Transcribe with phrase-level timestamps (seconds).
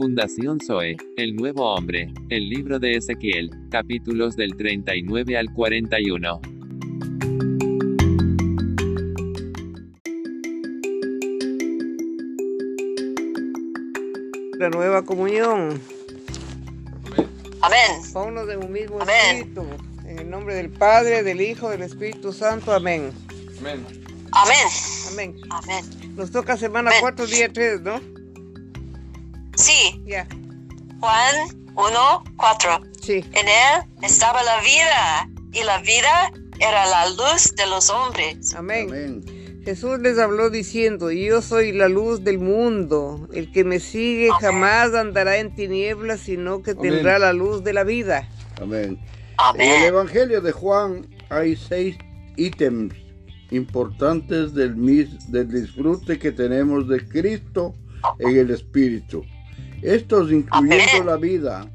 [0.00, 6.40] Fundación Zoe, El Nuevo Hombre, el libro de Ezequiel, capítulos del 39 al 41.
[14.58, 15.78] La nueva comunión.
[17.60, 17.78] Amén.
[18.14, 19.16] Paunos de un mismo Amén.
[19.36, 19.66] espíritu.
[20.06, 22.72] En el nombre del Padre, del Hijo, del Espíritu Santo.
[22.72, 23.12] Amén.
[23.58, 23.84] Amén.
[24.32, 24.56] Amén.
[25.12, 25.36] Amén.
[25.50, 25.84] Amén.
[26.16, 27.00] Nos toca semana Amén.
[27.02, 28.19] 4, día 3, ¿no?
[29.56, 30.02] Sí.
[31.00, 31.34] Juan
[31.74, 32.80] 1, 4.
[33.00, 33.24] Sí.
[33.32, 38.54] En él estaba la vida y la vida era la luz de los hombres.
[38.54, 38.88] Amén.
[38.88, 39.24] Amén.
[39.64, 43.28] Jesús les habló diciendo, yo soy la luz del mundo.
[43.32, 46.82] El que me sigue jamás andará en tinieblas, sino que Amén.
[46.92, 48.28] tendrá la luz de la vida.
[48.60, 48.98] Amén.
[49.54, 49.82] En el.
[49.84, 51.96] Evangelio de Juan hay seis
[52.36, 52.94] ítems
[53.50, 57.74] importantes del, mis- del disfrute que tenemos de Cristo
[58.18, 59.24] en el Espíritu.
[59.82, 61.70] Estos incluyendo la vida.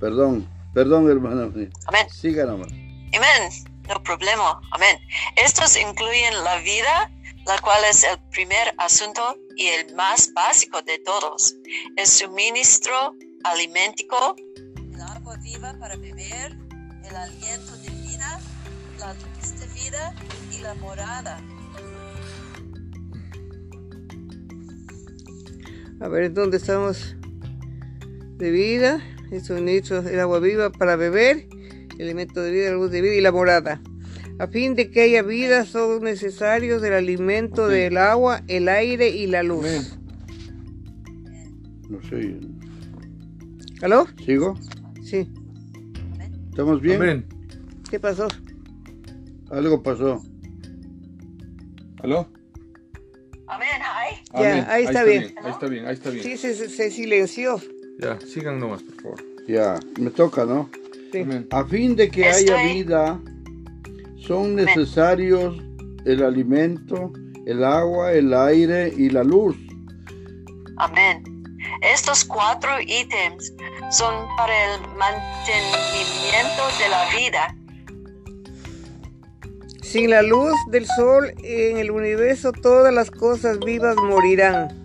[0.00, 1.52] Perdón, perdón hermano.
[1.86, 2.10] Amén.
[2.10, 2.68] Siga nomás.
[2.68, 3.50] Amén.
[3.88, 4.60] No problema.
[4.72, 4.98] Amén.
[5.36, 7.10] Estos incluyen la vida,
[7.46, 11.54] la cual es el primer asunto y el más básico de todos.
[11.96, 13.14] El suministro
[13.44, 14.34] alimentico,
[14.92, 16.56] el agua viva para beber,
[17.04, 18.40] el aliento de vida,
[18.98, 20.14] la luz de vida
[20.50, 21.40] y la morada.
[26.00, 27.16] A ver, ¿dónde estamos?
[28.36, 29.00] De vida,
[29.30, 31.48] el suministro, el agua viva para beber,
[31.98, 33.80] el alimento de vida, la luz de vida y la morada.
[34.38, 39.28] A fin de que haya vida son necesarios el alimento del agua, el aire y
[39.28, 39.96] la luz.
[41.88, 42.40] No sé.
[43.82, 44.06] ¿Aló?
[44.24, 44.58] ¿Sigo?
[45.02, 45.30] Sí.
[46.50, 47.00] ¿Estamos bien?
[47.00, 47.26] Amén.
[47.88, 48.26] ¿Qué pasó?
[49.50, 50.20] Algo pasó.
[52.02, 52.28] ¿Aló?
[54.34, 54.66] Ya, Amén.
[54.68, 55.34] ahí está bien.
[55.42, 56.22] Ahí está bien, ahí está bien.
[56.24, 57.60] Sí, se, se- silenció.
[58.00, 59.24] Ya, sigan nomás, por favor.
[59.46, 60.68] Ya, me toca, ¿no?
[61.12, 61.20] Sí.
[61.20, 61.46] Amén.
[61.50, 63.20] A fin de que haya vida,
[64.16, 65.56] son necesarios
[66.04, 67.12] el alimento,
[67.46, 69.56] el agua, el aire y la luz.
[70.78, 71.22] Amén.
[71.82, 73.52] Estos cuatro ítems
[73.90, 77.56] son para el mantenimiento de la vida.
[79.94, 84.84] Sin la luz del sol en el universo todas las cosas vivas morirán.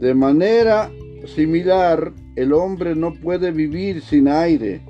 [0.00, 0.90] De manera
[1.32, 4.80] similar, el hombre no puede vivir sin aire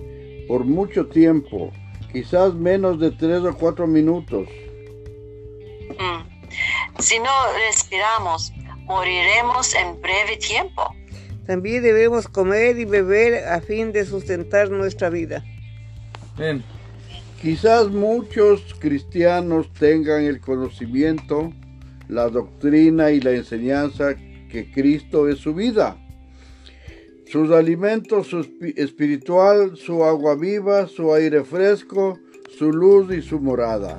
[0.49, 1.71] por mucho tiempo,
[2.11, 4.49] quizás menos de tres o cuatro minutos.
[5.99, 7.03] Mm.
[7.03, 7.31] Si no
[7.69, 8.55] respiramos,
[8.87, 10.95] moriremos en breve tiempo.
[11.47, 15.45] También debemos comer y beber a fin de sustentar nuestra vida.
[16.37, 16.65] Amén.
[17.41, 21.53] Quizás muchos cristianos tengan el conocimiento,
[22.09, 25.97] la doctrina y la enseñanza que Cristo es su vida.
[27.31, 32.19] Sus alimentos, su espi- espiritual, su agua viva, su aire fresco,
[32.59, 33.99] su luz y su morada.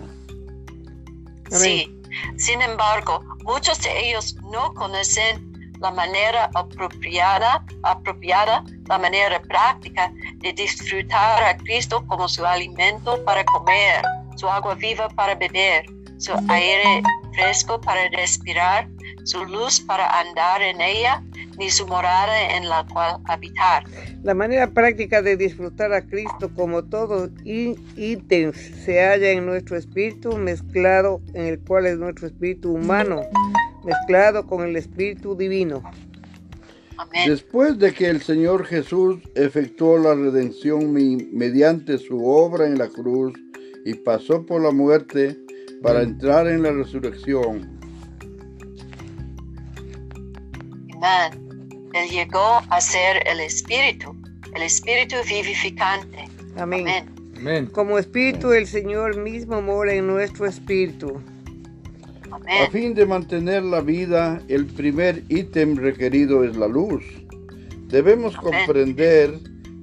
[1.49, 1.97] Sí.
[2.35, 10.53] Sin embargo, muchos de ellos no conocen la manera apropiada, apropiada, la manera práctica de
[10.53, 14.01] disfrutar a Cristo como su alimento para comer,
[14.35, 15.85] su agua viva para beber,
[16.17, 17.01] su aire
[17.33, 18.87] fresco para respirar,
[19.23, 21.23] su luz para andar en ella,
[21.57, 23.83] ni su morada en la cual habitar.
[24.23, 29.77] La manera práctica de disfrutar a Cristo como todos í- ítems se halla en nuestro
[29.77, 33.21] espíritu mezclado, en el cual es nuestro espíritu humano,
[33.83, 35.83] mezclado con el espíritu divino.
[37.01, 37.29] Amén.
[37.29, 42.87] Después de que el Señor Jesús efectuó la redención mi- mediante su obra en la
[42.87, 43.33] cruz
[43.85, 45.37] y pasó por la muerte
[45.81, 47.79] para entrar en la resurrección,
[51.01, 51.89] Amén.
[51.93, 54.15] Él llegó a ser el Espíritu,
[54.55, 56.25] el Espíritu vivificante.
[56.57, 56.81] Amén.
[56.87, 57.05] Amén.
[57.37, 57.65] Amén.
[57.65, 61.19] Como espíritu el Señor mismo mora en nuestro espíritu.
[62.31, 67.03] A fin de mantener la vida, el primer ítem requerido es la luz.
[67.87, 68.51] Debemos Amén.
[68.51, 69.39] comprender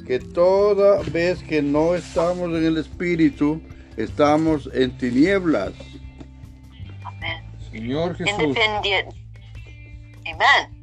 [0.07, 3.61] que toda vez que no estamos en el Espíritu,
[3.97, 5.73] estamos en tinieblas.
[7.05, 7.45] Amén.
[7.71, 8.43] Señor Jesús.
[8.43, 9.17] Independiente.
[10.33, 10.79] Amén.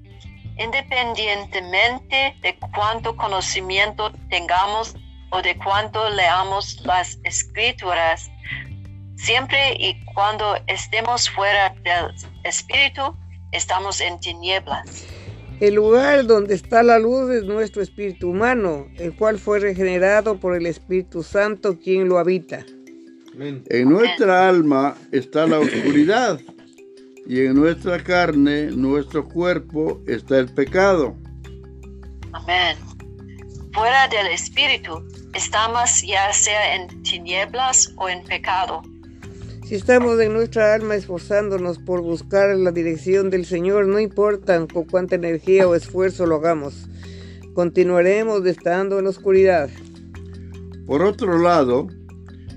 [0.58, 4.96] Independientemente de cuánto conocimiento tengamos
[5.32, 8.30] o de cuánto leamos las escrituras,
[9.16, 12.14] siempre y cuando estemos fuera del
[12.44, 13.16] Espíritu,
[13.52, 15.06] estamos en tinieblas.
[15.62, 20.54] El lugar donde está la luz es nuestro espíritu humano, el cual fue regenerado por
[20.56, 22.66] el Espíritu Santo quien lo habita.
[23.34, 23.64] Amén.
[23.70, 26.40] En nuestra alma está la oscuridad.
[27.28, 31.16] y en nuestra carne, nuestro cuerpo, está el pecado.
[32.34, 32.78] Amén.
[33.74, 35.04] Fuera del Espíritu,
[35.34, 38.84] estamos ya sea en tinieblas o en pecado.
[39.68, 44.84] Si estamos en nuestra alma esforzándonos por buscar la dirección del Señor, no importa con
[44.86, 46.88] cuánta energía o esfuerzo lo hagamos,
[47.54, 49.70] continuaremos estando en la oscuridad.
[50.86, 51.88] Por otro lado,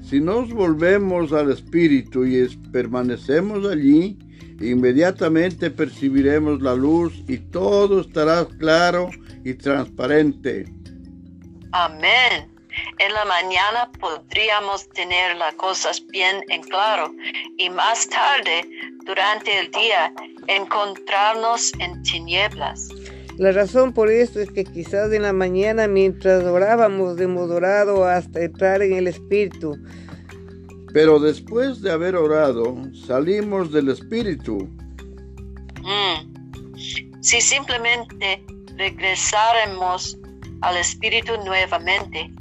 [0.02, 4.19] si nos volvemos al Espíritu y es- permanecemos allí,
[4.60, 9.08] inmediatamente percibiremos la luz y todo estará claro
[9.44, 10.66] y transparente.
[11.72, 12.57] Amén.
[12.99, 17.13] En la mañana podríamos tener las cosas bien en claro
[17.57, 18.69] y más tarde,
[19.05, 20.13] durante el día,
[20.47, 22.89] encontrarnos en tinieblas.
[23.39, 28.43] La razón por esto es que quizás en la mañana mientras orábamos hemos orado hasta
[28.43, 29.79] entrar en el Espíritu,
[30.93, 32.77] Pero después de haber orado,
[33.07, 34.69] salimos del Espíritu.
[35.83, 37.23] Mm.
[37.23, 38.43] Si simplemente
[38.77, 40.19] regresáramos
[40.63, 42.33] al Espíritu nuevamente,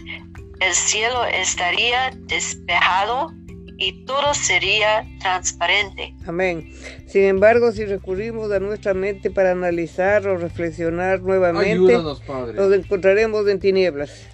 [0.60, 3.32] el cielo estaría despejado
[3.78, 6.16] y todo sería transparente.
[6.26, 6.72] Amén.
[7.08, 12.54] Sin embargo, si recurrimos a nuestra mente para analizar o reflexionar nuevamente, Ayúdanos, Padre.
[12.54, 14.28] nos encontraremos en tinieblas.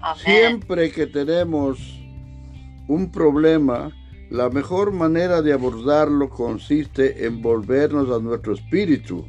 [0.00, 0.22] Amén.
[0.24, 1.78] Siempre que tenemos
[2.86, 3.90] un problema,
[4.30, 9.26] la mejor manera de abordarlo consiste en volvernos a nuestro espíritu.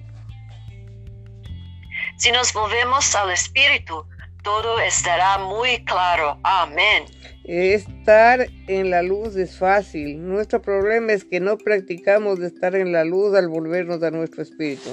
[2.18, 4.06] Si nos volvemos al Espíritu,
[4.46, 6.38] todo estará muy claro.
[6.44, 7.04] Amén.
[7.44, 10.26] Estar en la luz es fácil.
[10.26, 14.44] Nuestro problema es que no practicamos de estar en la luz al volvernos a nuestro
[14.44, 14.90] espíritu.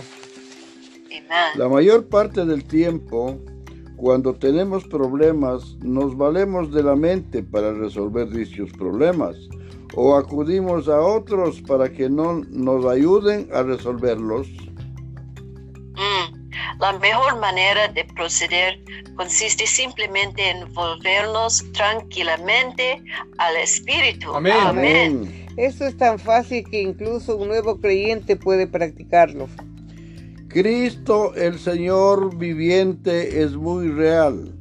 [1.06, 1.52] Amén.
[1.56, 3.38] La mayor parte del tiempo,
[3.96, 9.37] cuando tenemos problemas, nos valemos de la mente para resolver dichos problemas
[9.94, 14.48] o acudimos a otros para que no nos ayuden a resolverlos.
[16.80, 18.80] La mejor manera de proceder
[19.16, 23.02] consiste simplemente en volvernos tranquilamente
[23.38, 24.34] al Espíritu.
[24.34, 24.54] Amén.
[24.60, 25.46] Amén.
[25.56, 29.48] Esto es tan fácil que incluso un nuevo creyente puede practicarlo.
[30.48, 34.52] Cristo el Señor viviente es muy real.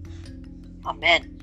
[0.84, 1.38] Amén.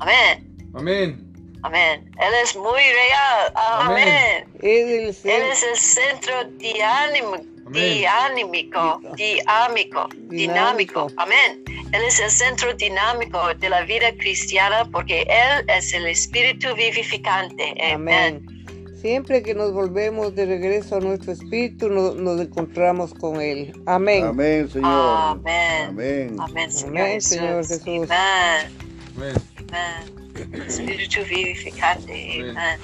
[0.00, 0.70] Amén.
[0.74, 1.32] Amén.
[1.62, 2.10] Amén.
[2.18, 3.52] Él es muy real.
[3.54, 4.08] Amén.
[4.08, 4.48] Amén.
[4.60, 7.51] Es el Él es el centro diánimo, Amén.
[7.72, 10.08] Dinámico, dinámico, dinámico.
[10.28, 11.06] Dinámico.
[11.16, 11.62] Amén.
[11.92, 17.74] Él es el centro dinámico de la vida cristiana porque Él es el espíritu vivificante.
[17.92, 18.42] Amén.
[18.46, 18.96] Amén.
[19.00, 23.72] Siempre que nos volvemos de regreso a nuestro espíritu, no- nos encontramos con Él.
[23.86, 24.24] Amén.
[24.26, 24.90] Amén, Señor.
[24.90, 25.88] Amén.
[25.88, 26.36] Amén.
[26.38, 27.30] Amén, Señor, Amén, Jesús.
[27.30, 28.10] Señor Jesús.
[28.10, 28.72] Amén.
[29.16, 29.34] Amén.
[29.72, 30.62] Amén.
[30.68, 32.54] Espíritu vivificante.
[32.56, 32.56] Amén.
[32.56, 32.78] Amén.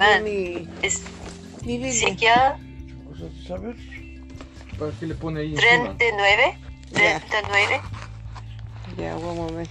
[0.00, 0.68] Amén.
[1.64, 1.88] Biblia.
[1.88, 3.76] Ezequiel A ver.
[4.78, 5.96] ¿Para qué le pone ahí encima?
[5.96, 6.58] 39.
[6.92, 7.20] Ya.
[7.20, 7.80] 39.
[8.98, 9.68] Ya, vamos a ver.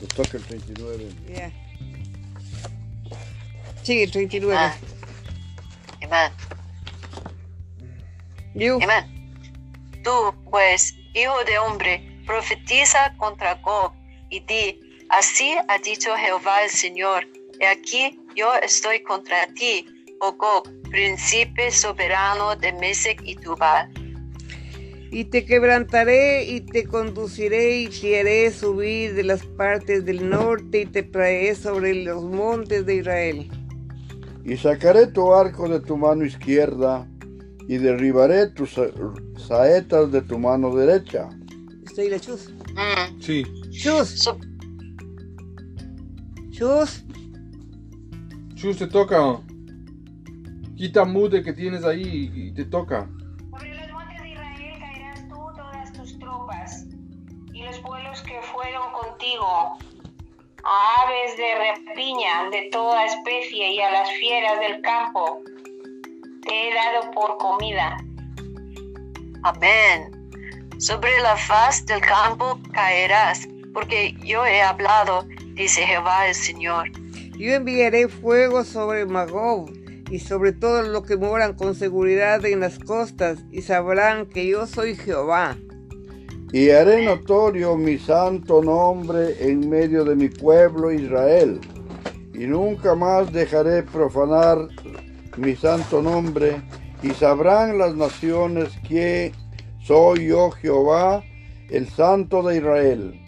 [0.00, 1.12] Nos toca el 39.
[1.28, 1.52] Ya.
[3.82, 4.56] Sigue, 39.
[4.58, 4.74] Ah.
[6.02, 6.32] Amén.
[8.54, 8.78] You.
[8.82, 9.16] Amén.
[10.02, 13.92] Tú, pues, hijo de hombre, profetiza contra Gog
[14.30, 14.80] y di,
[15.10, 17.26] así ha dicho Jehová el Señor,
[17.60, 19.86] he aquí yo estoy contra ti,
[20.20, 23.88] oh Gog, príncipe soberano de Mesec y Tubal.
[25.10, 30.80] Y te quebrantaré y te conduciré y te haré subir de las partes del norte
[30.80, 33.48] y te traeré sobre los montes de Israel.
[34.44, 37.08] Y sacaré tu arco de tu mano izquierda
[37.68, 38.90] y derribaré tus sa-
[39.38, 41.28] saetas de tu mano derecha.
[41.96, 42.50] Estoy la chus.
[42.74, 43.22] Mm.
[43.22, 43.42] Sí.
[43.70, 44.38] Chus, So-
[46.50, 47.02] chus.
[48.54, 49.40] Chus, te toca.
[50.76, 53.08] Quita mute que tienes ahí y te toca.
[53.50, 56.84] Sobre los montes de Israel caerás tú todas tus tropas
[57.54, 59.78] y los pueblos que fueron contigo,
[60.64, 65.40] a aves de rapiña de toda especie y a las fieras del campo.
[66.42, 67.96] Te he dado por comida.
[69.44, 70.15] Amén.
[70.78, 76.90] Sobre la faz del campo caerás, porque yo he hablado, dice Jehová el Señor.
[77.38, 79.70] Yo enviaré fuego sobre Magob
[80.10, 84.66] y sobre todo los que moran con seguridad en las costas y sabrán que yo
[84.66, 85.56] soy Jehová.
[86.52, 91.58] Y haré notorio mi santo nombre en medio de mi pueblo Israel.
[92.34, 94.58] Y nunca más dejaré profanar
[95.38, 96.60] mi santo nombre.
[97.02, 99.32] Y sabrán las naciones que
[99.86, 101.22] soy yo Jehová
[101.70, 103.20] el Santo de Israel.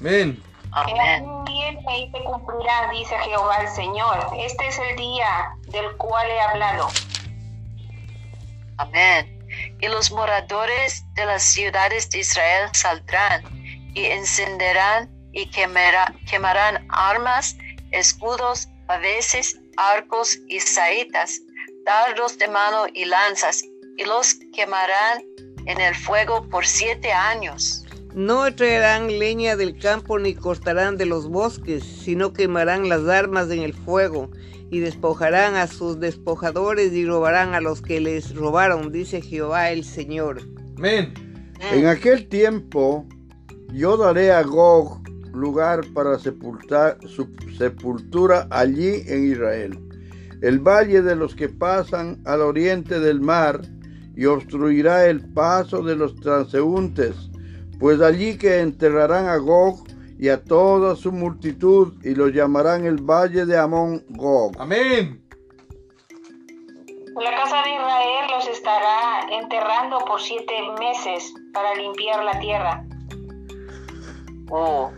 [0.00, 0.42] Amén.
[0.72, 1.24] Amén.
[1.48, 4.16] y se cumplirá, dice Jehová el Señor.
[4.38, 6.88] Este es el día del cual he hablado.
[8.78, 9.36] Amén.
[9.80, 13.42] Y los moradores de las ciudades de Israel saldrán
[13.94, 17.56] y encenderán y quemará- quemarán armas,
[17.90, 21.40] escudos, paveses, arcos y saetas,
[21.84, 23.64] dardos de mano y lanzas,
[23.96, 25.22] y los quemarán
[25.66, 27.84] en el fuego por siete años.
[28.14, 33.62] No traerán leña del campo ni cortarán de los bosques, sino quemarán las armas en
[33.62, 34.30] el fuego
[34.70, 39.84] y despojarán a sus despojadores y robarán a los que les robaron, dice Jehová el
[39.84, 40.42] Señor.
[40.76, 41.14] Amén.
[41.72, 43.06] En aquel tiempo
[43.72, 45.00] yo daré a Gog
[45.32, 49.78] lugar para sepultar su sepultura allí en Israel,
[50.42, 53.60] el valle de los que pasan al oriente del mar,
[54.20, 57.16] y obstruirá el paso de los transeúntes,
[57.78, 59.82] pues allí que enterrarán a Gog
[60.18, 64.52] y a toda su multitud, y lo llamarán el valle de Amón Gog.
[64.58, 65.24] Amén.
[67.16, 72.84] La casa de Israel los estará enterrando por siete meses para limpiar la tierra.
[74.50, 74.92] Oh,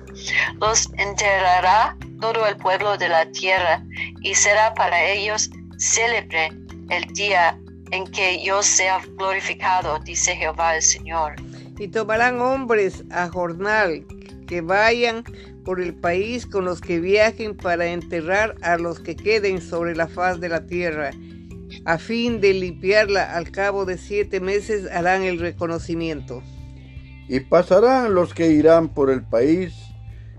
[0.61, 3.85] los enterrará todo el pueblo de la tierra
[4.23, 5.49] y será para ellos
[5.79, 6.49] célebre
[6.91, 7.57] el día
[7.93, 11.35] en que yo sea glorificado, dice Jehová el Señor.
[11.79, 14.05] Y tomarán hombres a jornal
[14.47, 15.25] que vayan
[15.65, 20.09] por el país con los que viajen para enterrar a los que queden sobre la
[20.09, 21.11] faz de la tierra.
[21.85, 26.43] A fin de limpiarla al cabo de siete meses harán el reconocimiento.
[27.29, 29.75] Y pasarán los que irán por el país,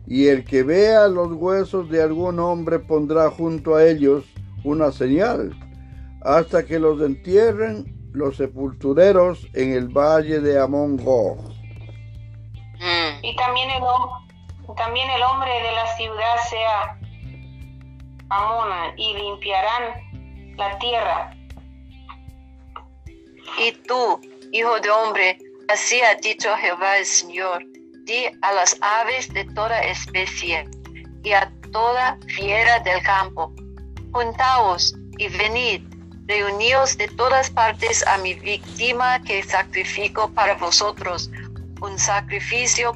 [0.06, 4.26] y el que vea los huesos de algún hombre pondrá junto a ellos
[4.64, 5.56] una señal,
[6.24, 11.38] hasta que los entierren los sepultureros en el valle de Amón Gog.
[12.80, 13.84] Mm, Y también el,
[14.76, 17.00] también el hombre de la ciudad sea
[18.30, 21.36] Amón y limpiarán la tierra.
[23.60, 24.20] Y tú,
[24.52, 25.38] hijo de hombre,
[25.70, 27.64] así ha dicho Jehová el Señor,
[28.06, 30.70] di a las aves de toda especie
[31.24, 33.52] y a toda fiera del campo,
[34.12, 35.82] juntaos y venid,
[36.28, 41.30] reuníos de todas partes a mi víctima que sacrifico para vosotros,
[41.82, 42.94] un sacrificio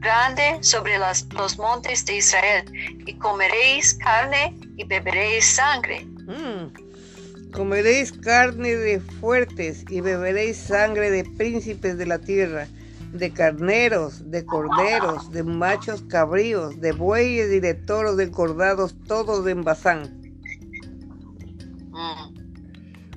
[0.00, 2.64] grande sobre las- los montes de Israel,
[3.06, 6.04] y comeréis carne y beberéis sangre.
[6.26, 7.50] Mm.
[7.52, 12.66] Comeréis carne de fuertes y beberéis sangre de príncipes de la tierra,
[13.12, 19.64] de carneros, de corderos, de machos cabríos, de bueyes y de toros engordados, todos en
[19.64, 20.25] Bazán.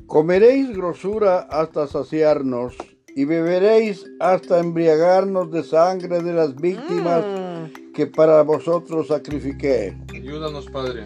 [0.10, 2.76] Comeréis grosura hasta saciarnos,
[3.16, 7.94] y beberéis hasta embriagarnos de sangre de las víctimas Mm.
[7.94, 9.96] que para vosotros sacrifiqué.
[10.12, 11.06] Ayúdanos, Padre.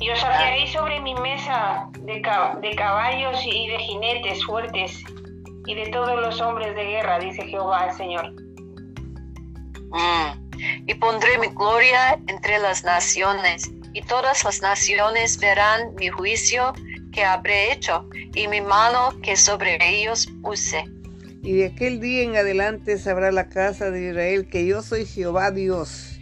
[0.00, 5.02] Y os saciaréis sobre mi mesa de, ca- de caballos y de jinetes fuertes
[5.66, 8.32] y de todos los hombres de guerra, dice Jehová el Señor.
[9.90, 10.48] Mm.
[10.86, 16.72] Y pondré mi gloria entre las naciones, y todas las naciones verán mi juicio
[17.18, 20.84] que habré hecho, y mi mano que sobre ellos puse.
[21.42, 25.50] Y de aquel día en adelante sabrá la casa de Israel que yo soy Jehová
[25.50, 26.20] Dios.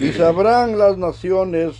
[0.00, 1.76] Y sabrán las naciones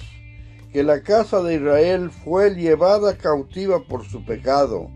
[0.72, 4.88] que la casa de Israel fue llevada cautiva por su pecado,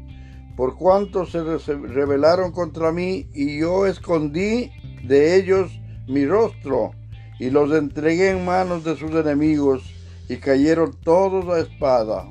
[0.57, 4.71] por cuanto se rebelaron contra mí, y yo escondí
[5.03, 5.73] de ellos
[6.07, 6.93] mi rostro,
[7.41, 9.92] y los entregué en manos de sus enemigos,
[10.33, 12.27] y cayeron todos a espada.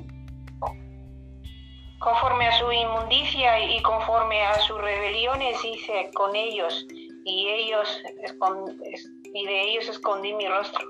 [2.00, 6.84] Conforme a su inmundicia y conforme a sus rebeliones hice con ellos,
[7.24, 8.02] y ellos
[9.34, 10.84] y de ellos escondí mi rostro.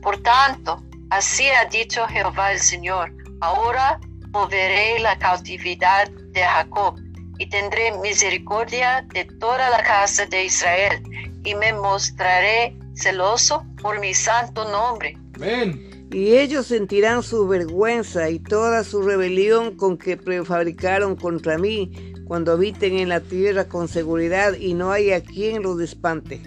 [0.00, 0.80] Por tanto,
[1.10, 3.98] así ha dicho Jehová el Señor, ahora
[4.30, 7.00] volveré la cautividad de Jacob,
[7.38, 11.02] y tendré misericordia de toda la casa de Israel,
[11.42, 15.16] y me mostraré celoso por mi santo nombre.
[15.34, 16.08] Amén.
[16.12, 21.90] Y ellos sentirán su vergüenza y toda su rebelión con que prefabricaron contra mí,
[22.26, 26.40] cuando habiten en la tierra con seguridad y no haya quien los espante.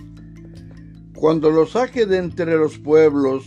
[1.15, 3.45] Cuando los saque de entre los pueblos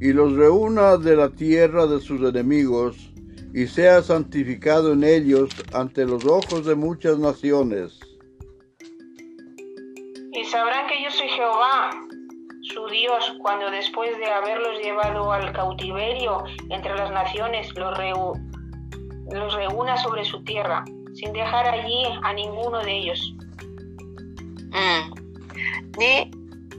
[0.00, 3.12] y los reúna de la tierra de sus enemigos,
[3.54, 8.00] y sea santificado en ellos ante los ojos de muchas naciones.
[10.32, 11.90] Y sabrán que yo soy Jehová,
[13.40, 18.38] cuando después de haberlos llevado al cautiverio entre las naciones, los, reu-
[19.30, 20.84] los reúna sobre su tierra.
[21.14, 23.34] sin dejar allí a ninguno de ellos.
[24.70, 25.12] Mm.
[25.98, 26.30] Ni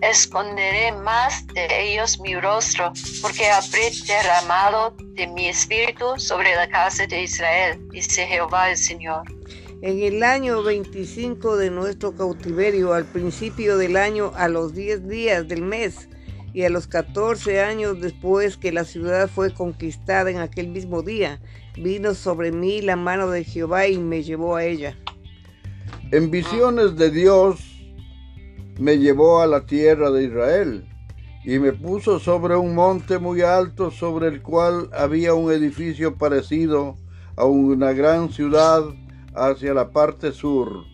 [0.02, 7.06] esconderé más de ellos mi rostro, porque habré derramado de mi espíritu sobre la casa
[7.06, 9.22] de Israel, dice Jehová el Señor.
[9.84, 15.48] En el año 25 de nuestro cautiverio, al principio del año, a los 10 días
[15.48, 16.10] del mes,
[16.54, 21.42] y a los 14 años después que la ciudad fue conquistada en aquel mismo día,
[21.76, 24.98] vino sobre mí la mano de Jehová y me llevó a ella.
[26.12, 27.60] En visiones de Dios
[28.78, 30.88] me llevó a la tierra de Israel
[31.44, 36.96] y me puso sobre un monte muy alto sobre el cual había un edificio parecido
[37.36, 38.84] a una gran ciudad
[39.36, 40.86] hacia la parte sur.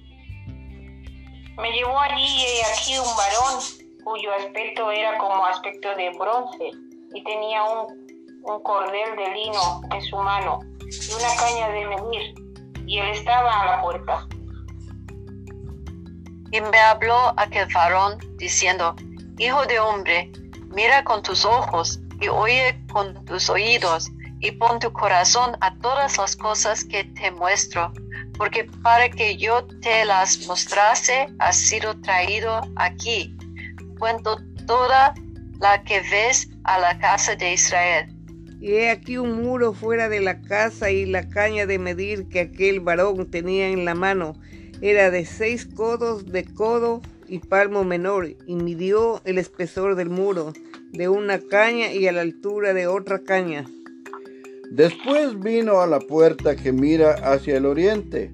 [1.57, 6.72] Me llevó allí y aquí un varón cuyo aspecto era como aspecto de bronce
[7.13, 8.08] y tenía un,
[8.44, 12.50] un cordel de lino en su mano y una caña de medir
[12.86, 14.27] y él estaba a la puerta.
[16.51, 18.96] Y me habló aquel varón diciendo,
[19.38, 20.32] Hijo de hombre,
[20.74, 24.10] mira con tus ojos y oye con tus oídos
[24.41, 27.91] y pon tu corazón a todas las cosas que te muestro,
[28.38, 33.36] porque para que yo te las mostrase has sido traído aquí.
[34.00, 35.13] Cuento toda
[35.60, 38.15] la que ves a la casa de Israel.
[38.62, 42.39] Y he aquí un muro fuera de la casa y la caña de medir que
[42.41, 44.34] aquel varón tenía en la mano
[44.82, 50.53] era de seis codos de codo y palmo menor, y midió el espesor del muro
[50.91, 53.65] de una caña y a la altura de otra caña.
[54.72, 58.32] Después vino a la puerta que mira hacia el oriente,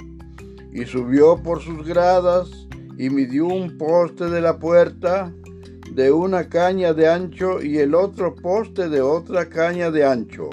[0.72, 2.50] y subió por sus gradas,
[2.98, 5.34] y midió un poste de la puerta
[5.92, 10.50] de una caña de ancho y el otro poste de otra caña de ancho.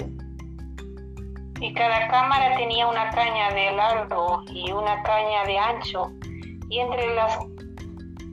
[1.59, 6.11] Y cada cámara tenía una caña de largo y una caña de ancho,
[6.69, 7.37] y entre las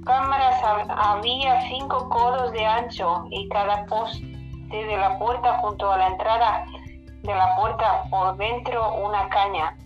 [0.04, 4.24] cámaras había cinco codos de ancho, y cada poste
[4.70, 6.64] de la puerta junto a la entrada
[7.22, 9.76] de la puerta por dentro una caña.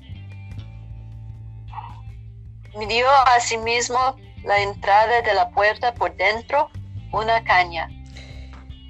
[2.77, 6.69] Midió asimismo la entrada de la puerta por dentro
[7.15, 7.89] una caña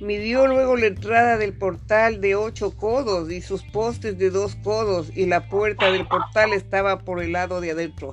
[0.00, 5.08] Midió luego la entrada del portal de ocho codos y sus postes de dos codos
[5.16, 8.12] y la puerta del portal estaba por el lado de adentro.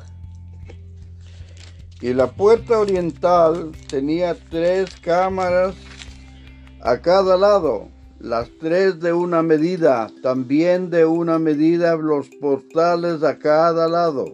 [2.00, 5.76] Y la puerta oriental tenía tres cámaras
[6.82, 13.38] a cada lado, las tres de una medida, también de una medida los portales a
[13.38, 14.26] cada lado.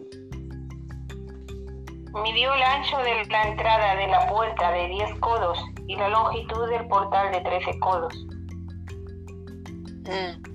[2.22, 6.68] Midió el ancho de la entrada de la puerta de diez codos y la longitud
[6.68, 8.14] del portal de 13 codos.
[10.04, 10.48] Mm.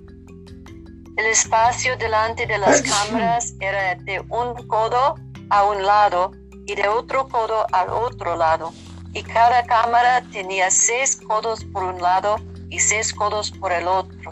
[1.18, 5.16] El espacio delante de las cámaras era de un codo
[5.50, 6.32] a un lado
[6.66, 8.72] y de otro codo al otro lado.
[9.14, 12.38] Y cada cámara tenía seis codos por un lado
[12.70, 14.32] y seis codos por el otro.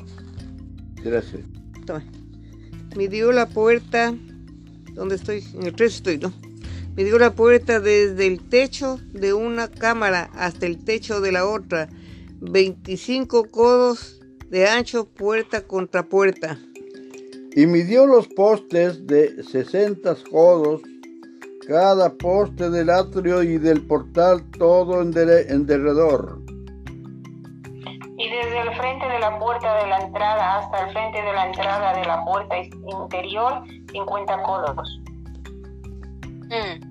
[1.04, 1.42] Gracias.
[2.96, 4.14] Midió la puerta,
[4.94, 5.46] ¿dónde estoy?
[5.54, 6.34] En el 3 estoy, ¿no?
[7.02, 11.90] Midió la puerta desde el techo de una cámara hasta el techo de la otra,
[12.42, 16.60] 25 codos de ancho puerta contra puerta.
[17.56, 20.82] Y midió los postes de 60 codos,
[21.68, 25.12] cada poste del atrio y del portal todo en,
[25.66, 26.40] derredor.
[28.16, 31.48] Y desde el frente de la puerta de la entrada hasta el frente de la
[31.48, 35.02] entrada de la puerta interior, 50 codos.
[36.52, 36.91] Mm.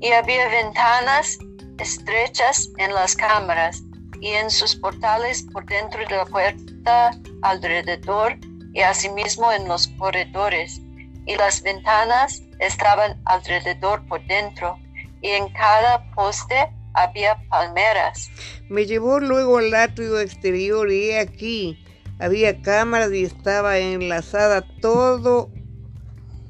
[0.00, 1.38] Y había ventanas
[1.78, 3.82] estrechas en las cámaras
[4.20, 7.10] y en sus portales por dentro de la puerta
[7.42, 8.38] alrededor
[8.72, 10.80] y asimismo en los corredores.
[11.26, 14.78] Y las ventanas estaban alrededor por dentro
[15.22, 18.30] y en cada poste había palmeras.
[18.68, 21.78] Me llevó luego al atrio exterior y aquí
[22.18, 25.50] había cámaras y estaba enlazada todo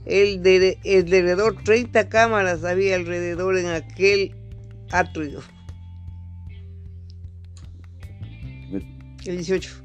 [0.07, 4.35] el, de, alrededor 30 cámaras había alrededor en aquel
[4.91, 5.41] atrio.
[9.27, 9.83] El 18.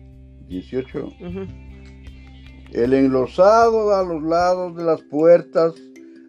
[0.47, 1.13] 18.
[2.73, 5.73] El enlosado a los lados de las puertas,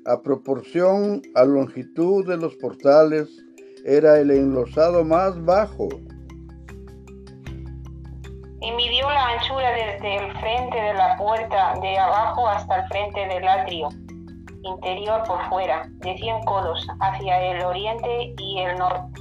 [0.07, 3.29] a proporción a longitud de los portales,
[3.85, 5.89] era el enlosado más bajo
[8.63, 13.27] y midió la anchura desde el frente de la puerta de abajo hasta el frente
[13.27, 13.89] del atrio
[14.63, 19.21] interior por fuera, de 100 codos, hacia el oriente y el norte.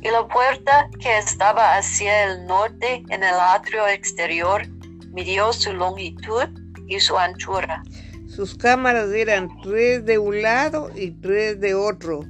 [0.00, 4.66] Y la puerta que estaba hacia el norte en el atrio exterior
[5.12, 6.44] midió su longitud
[6.86, 7.82] y su anchura.
[8.26, 12.20] Sus cámaras eran tres de un lado y tres de otro,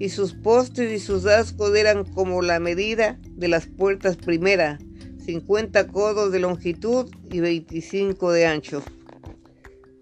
[0.00, 4.78] y sus postes y sus ascos eran como la medida de las puertas primera,
[5.24, 8.82] 50 codos de longitud y 25 de ancho.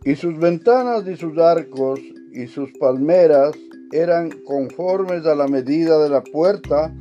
[0.05, 2.01] Y sus ventanas y sus arcos
[2.33, 3.55] y sus palmeras
[3.92, 6.92] eran conformes a la medida de la puerta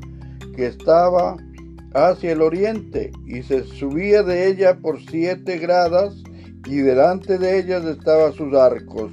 [0.56, 1.38] que estaba
[1.94, 6.16] hacia el oriente, y se subía de ella por siete gradas,
[6.66, 9.12] y delante de ellas estaban sus arcos.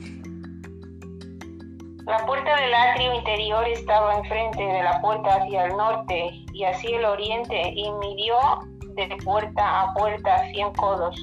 [2.06, 6.98] La puerta del atrio interior estaba enfrente de la puerta hacia el norte y hacia
[6.98, 8.36] el oriente, y midió
[8.94, 11.16] de puerta a puerta cien codos.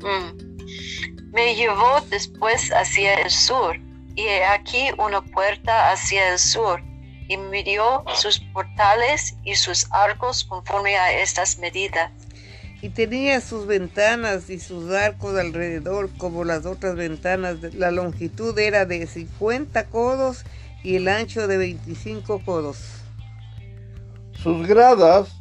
[0.00, 1.32] Mm.
[1.32, 3.76] Me llevó después hacia el sur,
[4.14, 6.82] y he aquí una puerta hacia el sur,
[7.28, 12.10] y midió sus portales y sus arcos conforme a estas medidas.
[12.82, 17.58] Y tenía sus ventanas y sus arcos alrededor como las otras ventanas.
[17.74, 20.44] La longitud era de 50 codos
[20.82, 23.01] y el ancho de 25 codos.
[24.42, 25.40] Sus gradas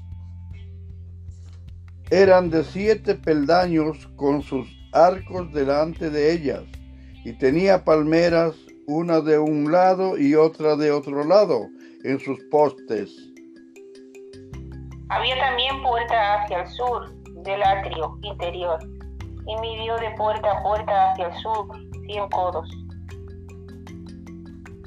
[2.11, 6.61] eran de siete peldaños con sus arcos delante de ellas
[7.25, 8.53] y tenía palmeras
[8.85, 11.67] una de un lado y otra de otro lado
[12.03, 13.09] en sus postes.
[15.09, 17.11] Había también puerta hacia el sur
[17.43, 18.77] del atrio interior
[19.47, 21.67] y midió de puerta a puerta hacia el sur
[22.05, 22.69] cien codos.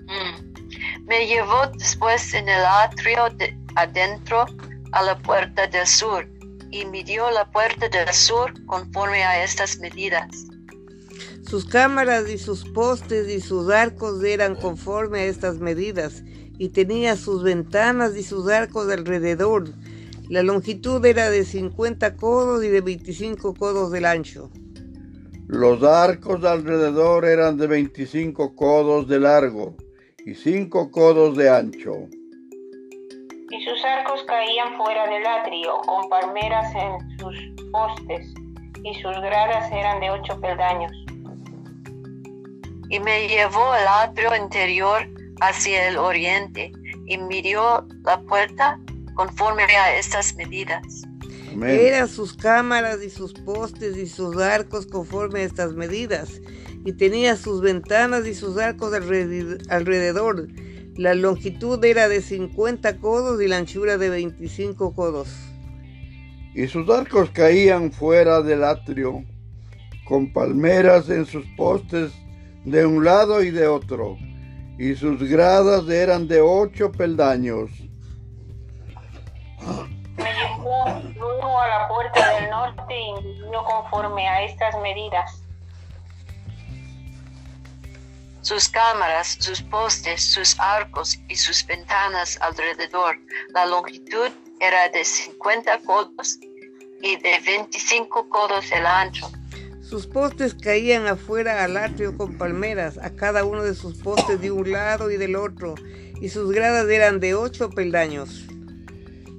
[0.07, 1.05] Mm.
[1.07, 4.47] Me llevó después en el atrio de adentro
[4.93, 6.29] a la puerta del sur
[6.71, 10.47] y midió la puerta del sur conforme a estas medidas.
[11.47, 16.23] Sus cámaras y sus postes y sus arcos eran conforme a estas medidas
[16.59, 19.73] y tenía sus ventanas y sus arcos alrededor
[20.31, 24.51] la longitud era de 50 codos y de 25 codos del ancho.
[25.47, 29.77] Los arcos alrededor eran de 25 codos de largo
[30.25, 32.09] y 5 codos de ancho.
[33.51, 37.37] Y sus arcos caían fuera del atrio, con palmeras en sus
[37.71, 38.27] postes,
[38.83, 40.93] y sus gradas eran de ocho peldaños.
[42.91, 45.07] Y me llevó el atrio interior
[45.41, 46.73] hacia el oriente,
[47.07, 48.79] y midió la puerta
[49.15, 51.05] conforme a estas medidas.
[51.63, 56.41] Eran sus cámaras y sus postes y sus arcos conforme a estas medidas,
[56.85, 60.49] y tenía sus ventanas y sus arcos alrededor.
[60.97, 65.29] La longitud era de 50 codos y la anchura de 25 codos.
[66.55, 69.25] Y sus arcos caían fuera del atrio,
[70.05, 72.13] con palmeras en sus postes
[72.65, 74.17] de un lado y de otro,
[74.79, 77.71] y sus gradas eran de ocho peldaños.
[80.17, 80.85] Me llevó
[81.19, 85.44] luego a la puerta del norte y no conforme a estas medidas.
[88.45, 93.17] Sus cámaras, sus postes, sus arcos y sus ventanas alrededor.
[93.55, 94.29] La longitud
[94.61, 96.39] era de 50 codos
[97.03, 99.33] y de 25 codos el ancho.
[99.81, 104.51] Sus postes caían afuera al atrio con palmeras, a cada uno de sus postes de
[104.51, 105.75] un lado y del otro,
[106.21, 108.45] y sus gradas eran de ocho peldaños.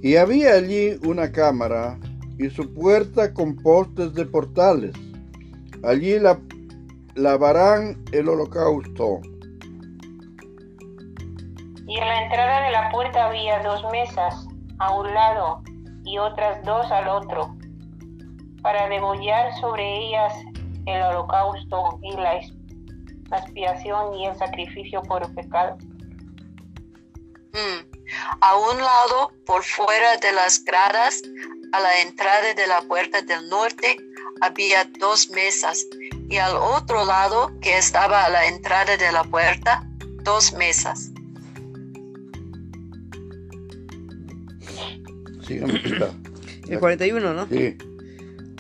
[0.02, 2.00] Y había allí una cámara
[2.40, 4.96] y su puerta con postes de portales.
[5.84, 6.40] Allí la,
[7.16, 9.22] lavarán el holocausto.
[11.88, 14.48] Y en la entrada de la puerta había dos mesas
[14.80, 15.64] a un lado
[16.04, 17.56] y otras dos al otro,
[18.62, 20.34] para degollar sobre ellas
[20.86, 22.42] el holocausto y la
[23.40, 25.78] expiación y el sacrificio por el pecado.
[27.54, 27.96] Mm.
[28.42, 31.22] A un lado, por fuera de las gradas,
[31.72, 33.98] a la entrada de la puerta del norte,
[34.42, 35.86] había dos mesas
[36.30, 39.88] y al otro lado, que estaba a la entrada de la puerta,
[40.24, 41.12] dos mesas.
[45.50, 47.48] El 41, ¿no?
[47.48, 47.78] Sí.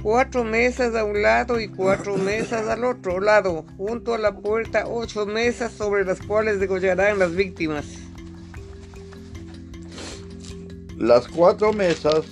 [0.04, 3.65] Cuatro mesas a un lado y cuatro mesas al otro lado.
[3.78, 7.86] Junto a la puerta, ocho mesas sobre las cuales degollarán las víctimas.
[10.97, 12.25] Las cuatro mesas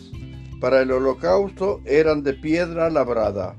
[0.62, 3.58] para el holocausto eran de piedra labrada,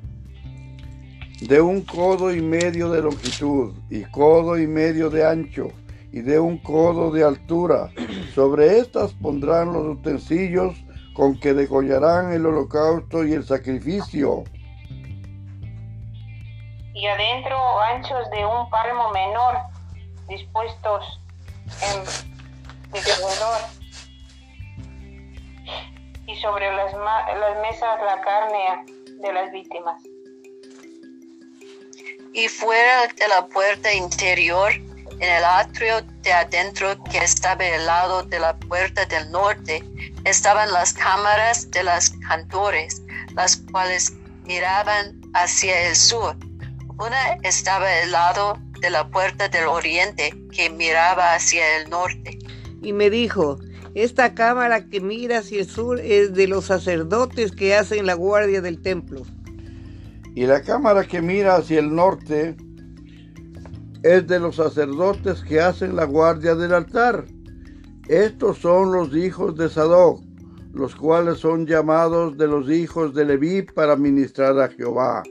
[1.40, 5.68] de un codo y medio de longitud y codo y medio de ancho
[6.12, 7.90] y de un codo de altura.
[8.34, 10.76] Sobre estas pondrán los utensilios
[11.14, 14.44] con que degollarán el holocausto y el sacrificio.
[16.94, 19.56] Y adentro anchos de un palmo menor,
[20.28, 21.20] dispuestos
[21.82, 22.00] en
[22.96, 23.60] alrededor
[26.26, 26.94] y sobre las
[27.60, 30.13] mesas la carne de las víctimas.
[32.34, 38.24] Y fuera de la puerta interior, en el atrio de adentro que estaba al lado
[38.24, 39.84] de la puerta del norte,
[40.24, 43.00] estaban las cámaras de los cantores,
[43.36, 46.36] las cuales miraban hacia el sur.
[46.98, 52.36] Una estaba al lado de la puerta del oriente que miraba hacia el norte.
[52.82, 53.60] Y me dijo,
[53.94, 58.60] esta cámara que mira hacia el sur es de los sacerdotes que hacen la guardia
[58.60, 59.22] del templo.
[60.34, 62.56] Y la cámara que mira hacia el norte
[64.02, 67.24] es de los sacerdotes que hacen la guardia del altar.
[68.08, 70.20] Estos son los hijos de Sadoc,
[70.72, 75.22] los cuales son llamados de los hijos de Leví para ministrar a Jehová.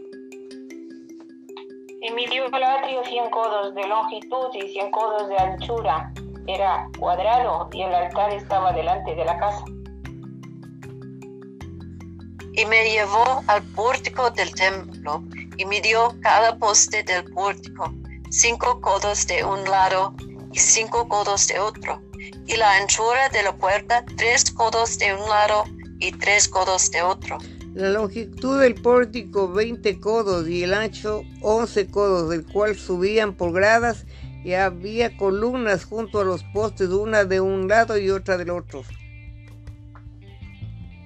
[2.01, 6.13] Y midió el atrio cien codos de longitud y cien codos de anchura.
[6.47, 9.65] Era cuadrado y el altar estaba delante de la casa.
[12.53, 15.23] Y me llevó al pórtico del templo
[15.57, 17.93] y midió cada poste del pórtico
[18.33, 20.15] cinco codos de un lado
[20.51, 22.01] y cinco codos de otro,
[22.47, 25.65] y la anchura de la puerta tres codos de un lado
[25.99, 27.37] y tres codos de otro.
[27.75, 33.51] La longitud del pórtico 20 codos y el ancho 11 codos, del cual subían por
[33.51, 34.05] gradas
[34.43, 38.83] y había columnas junto a los postes, una de un lado y otra del otro.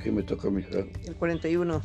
[0.02, 1.82] ¿Qué me toca, mi El 41.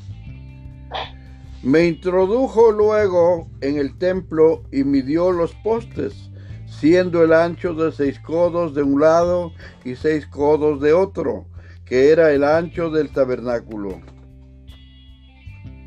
[1.63, 6.31] Me introdujo luego en el templo y midió los postes,
[6.67, 9.53] siendo el ancho de seis codos de un lado
[9.85, 11.47] y seis codos de otro,
[11.87, 14.01] que era el ancho del tabernáculo.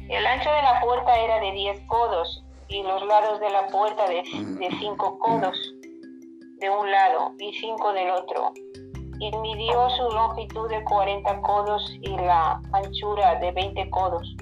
[0.07, 4.07] El ancho de la puerta era de diez codos y los lados de la puerta
[4.07, 5.57] de, de cinco codos
[6.59, 8.53] de un lado y cinco del otro.
[9.19, 14.35] Y midió su longitud de cuarenta codos y la anchura de veinte codos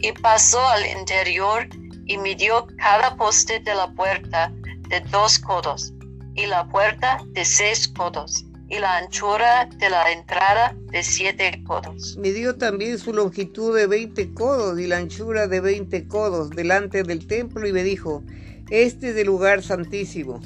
[0.00, 1.68] y pasó al interior
[2.06, 4.52] y midió cada poste de la puerta
[4.88, 5.92] de dos codos
[6.34, 12.16] y la puerta de seis codos y la anchura de la entrada de siete codos.
[12.18, 17.26] Midió también su longitud de veinte codos y la anchura de veinte codos delante del
[17.26, 18.22] templo y me dijo,
[18.70, 20.40] este es el lugar santísimo.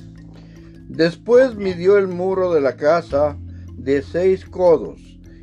[0.92, 3.38] Después midió el muro de la casa
[3.78, 5.00] de seis codos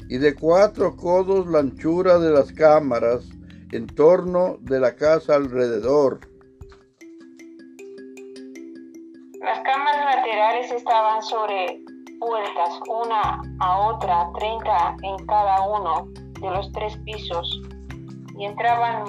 [0.08, 3.28] y de cuatro codos la anchura de las cámaras
[3.72, 6.20] en torno de la casa alrededor.
[9.42, 11.84] Las cámaras laterales estaban sobre
[12.20, 16.10] puertas, una a otra, 30 en cada uno
[16.42, 17.60] de los tres pisos,
[18.38, 19.04] y entraban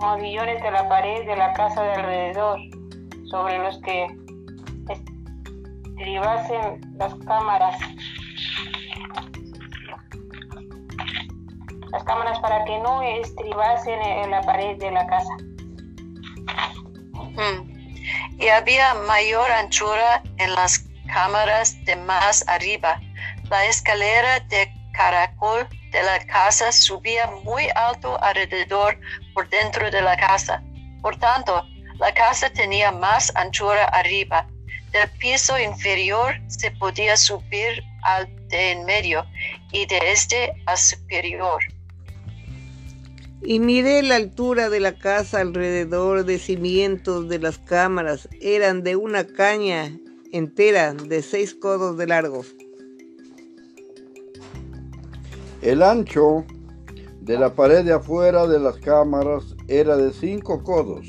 [0.00, 2.60] modillones de la pared de la casa de alrededor,
[3.28, 4.25] sobre los que
[5.96, 7.76] estribasen las cámaras
[11.90, 15.36] las cámaras para que no estribasen en la pared de la casa.
[17.14, 18.38] Mm.
[18.38, 23.00] Y había mayor anchura en las cámaras de más arriba.
[23.48, 28.98] La escalera de caracol de la casa subía muy alto alrededor
[29.32, 30.62] por dentro de la casa.
[31.00, 31.64] Por tanto,
[31.98, 34.46] la casa tenía más anchura arriba.
[34.96, 39.24] Del piso inferior se podía subir al de en medio
[39.70, 41.62] y de este a superior.
[43.42, 48.26] Y miré la altura de la casa alrededor de cimientos de las cámaras.
[48.40, 49.92] Eran de una caña
[50.32, 52.42] entera de seis codos de largo.
[55.60, 56.46] El ancho
[57.20, 61.06] de la pared de afuera de las cámaras era de cinco codos,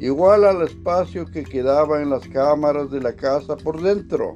[0.00, 4.34] igual al espacio que quedaba en las cámaras de la casa por dentro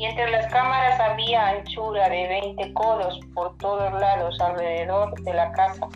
[0.00, 5.52] y entre las cámaras había anchura de 20 codos por todos lados alrededor de la
[5.52, 5.88] casa.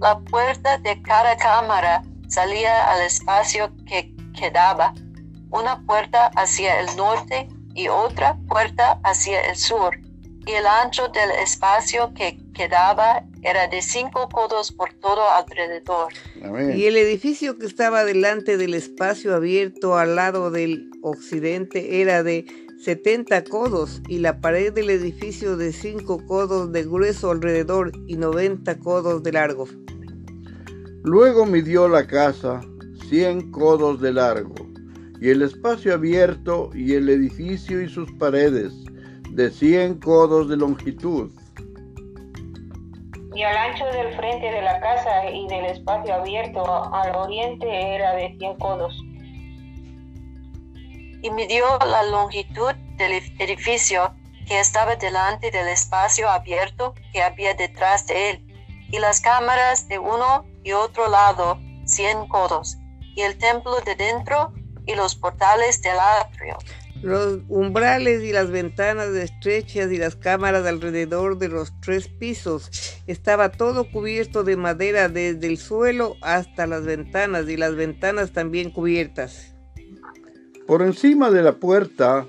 [0.00, 4.94] La puerta de cada cámara salía al espacio que quedaba,
[5.50, 9.96] una puerta hacia el norte y otra puerta hacia el sur,
[10.44, 16.12] y el ancho del espacio que quedaba era de cinco codos por todo alrededor.
[16.76, 22.46] Y el edificio que estaba delante del espacio abierto al lado del occidente era de
[22.82, 28.78] 70 codos y la pared del edificio de 5 codos de grueso alrededor y 90
[28.80, 29.66] codos de largo.
[31.04, 32.60] Luego midió la casa
[33.08, 34.54] 100 codos de largo
[35.20, 38.72] y el espacio abierto y el edificio y sus paredes
[39.30, 41.30] de 100 codos de longitud
[43.34, 48.14] y al ancho del frente de la casa y del espacio abierto al oriente era
[48.14, 48.94] de 100 codos.
[51.22, 54.14] Y midió la longitud del edificio
[54.46, 58.46] que estaba delante del espacio abierto que había detrás de él,
[58.90, 62.76] y las cámaras de uno y otro lado, cien codos,
[63.14, 64.52] y el templo de dentro
[64.86, 66.58] y los portales del atrio.
[67.02, 72.70] Los umbrales y las ventanas estrechas y las cámaras alrededor de los tres pisos.
[73.08, 78.70] Estaba todo cubierto de madera desde el suelo hasta las ventanas y las ventanas también
[78.70, 79.52] cubiertas.
[80.66, 82.24] Por encima de la puerta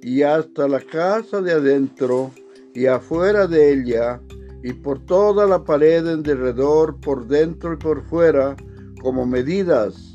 [0.00, 2.30] y hasta la casa de adentro
[2.74, 4.20] y afuera de ella
[4.62, 8.56] y por toda la pared en derredor, por dentro y por fuera,
[9.00, 10.05] como medidas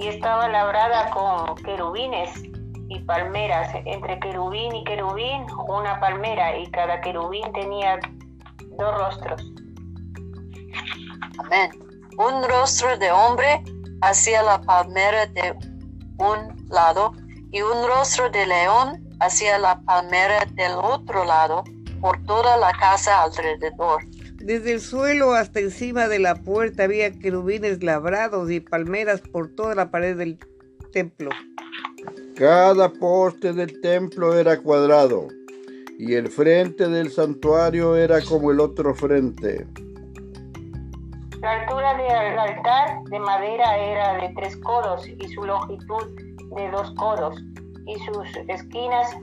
[0.00, 2.30] y estaba labrada con querubines
[2.88, 3.70] y palmeras.
[3.84, 8.00] Entre querubín y querubín, una palmera, y cada querubín tenía
[8.78, 9.42] dos rostros.
[11.38, 11.70] Amén.
[12.16, 13.62] Un rostro de hombre
[14.00, 15.54] hacia la palmera de
[16.18, 17.12] un lado
[17.52, 21.62] y un rostro de león hacia la palmera del otro lado
[22.00, 24.02] por toda la casa alrededor.
[24.40, 29.74] Desde el suelo hasta encima de la puerta había querubines labrados y palmeras por toda
[29.74, 30.38] la pared del
[30.92, 31.28] templo.
[32.36, 35.28] Cada poste del templo era cuadrado
[35.98, 39.66] y el frente del santuario era como el otro frente.
[41.42, 46.06] La altura del altar de madera era de tres codos y su longitud
[46.56, 47.38] de dos codos
[47.86, 49.14] y sus esquinas,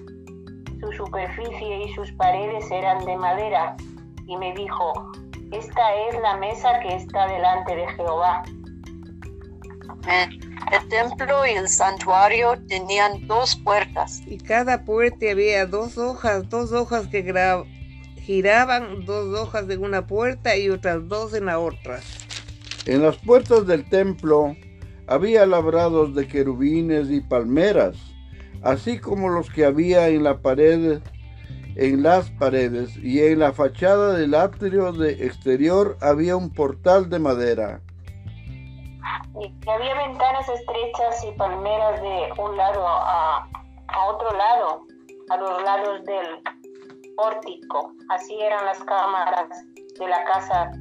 [0.79, 3.75] su superficie y sus paredes eran de madera
[4.27, 5.11] y me dijo,
[5.51, 8.43] esta es la mesa que está delante de Jehová.
[10.71, 14.21] El templo y el santuario tenían dos puertas.
[14.27, 17.23] Y cada puerta había dos hojas, dos hojas que
[18.17, 22.01] giraban, dos hojas en una puerta y otras dos en la otra.
[22.85, 24.55] En las puertas del templo
[25.07, 27.95] había labrados de querubines y palmeras,
[28.61, 30.99] así como los que había en la pared
[31.77, 37.19] en las paredes y en la fachada del atrio de exterior había un portal de
[37.19, 37.81] madera.
[39.39, 43.47] Y había ventanas estrechas y palmeras de un lado a,
[44.09, 44.87] otro lado,
[45.29, 47.93] a los lados del pórtico.
[48.09, 49.47] Así eran las cámaras
[49.99, 50.71] de la casa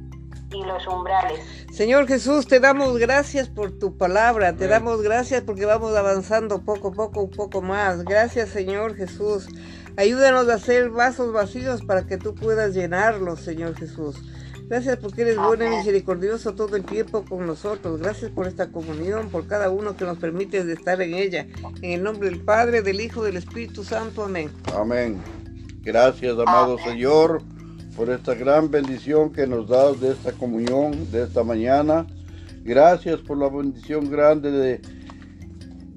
[0.51, 1.67] y los umbrales.
[1.71, 6.87] Señor Jesús, te damos gracias por tu palabra, te damos gracias porque vamos avanzando poco
[6.87, 8.03] a poco, un poco más.
[8.03, 9.47] Gracias, Señor Jesús.
[9.97, 14.15] Ayúdanos a hacer vasos vacíos para que tú puedas llenarlos, Señor Jesús.
[14.69, 17.99] Gracias porque eres bueno y misericordioso todo el tiempo con nosotros.
[17.99, 21.47] Gracias por esta comunión, por cada uno que nos permite estar en ella.
[21.81, 24.23] En el nombre del Padre, del Hijo, del Espíritu Santo.
[24.23, 24.51] Amén.
[24.75, 25.17] Amén.
[25.81, 27.41] Gracias, amado Señor,
[27.95, 32.05] por esta gran bendición que nos das de esta comunión, de esta mañana.
[32.63, 34.81] Gracias por la bendición grande de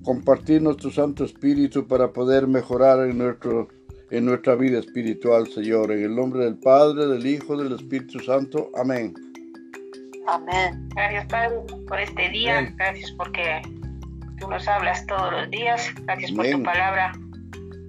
[0.05, 3.69] compartir nuestro Santo Espíritu para poder mejorar en nuestro
[4.11, 5.93] en nuestra vida espiritual, Señor.
[5.93, 8.71] En el nombre del Padre, del Hijo, del Espíritu Santo.
[8.77, 9.15] Amén.
[10.27, 10.89] Amén.
[10.95, 12.73] Gracias, Padre, por este día.
[12.77, 13.63] Gracias porque
[14.39, 15.89] tú nos hablas todos los días.
[16.03, 17.13] Gracias por tu palabra.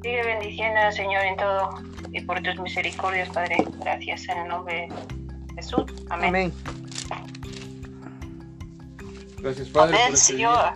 [0.01, 1.69] Sigue bendiciendo, Señor, en todo
[2.11, 3.57] y por tus misericordias, Padre.
[3.79, 5.85] Gracias en el nombre de Jesús.
[6.09, 6.29] Amén.
[6.29, 6.53] Amén.
[9.41, 9.97] Gracias, Padre.
[9.97, 10.73] Amén, este Señor.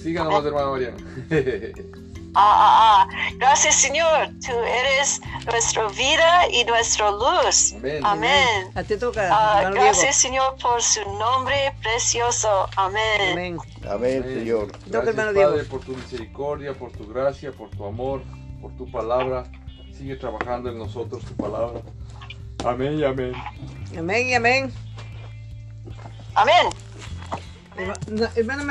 [0.00, 0.96] Síganos, hermano Mariano.
[2.34, 3.32] Ah, ah, ah.
[3.38, 7.74] Gracias Señor, tú eres nuestra vida y nuestra luz.
[7.74, 8.00] Amén.
[8.04, 8.70] Amén.
[8.74, 9.28] A ti toca.
[9.30, 12.68] Ah, gracias Señor por su nombre precioso.
[12.76, 13.32] Amén.
[13.32, 13.58] Amén.
[13.88, 14.72] Amén, Señor.
[14.86, 18.22] Gracias Padre por tu misericordia, por tu gracia, por tu amor,
[18.60, 19.44] por tu palabra.
[19.92, 21.80] Sigue trabajando en nosotros tu palabra.
[22.64, 23.32] Amén y amén.
[23.98, 24.72] Amén y amén.
[26.34, 26.66] Amén.
[28.36, 28.70] Hermana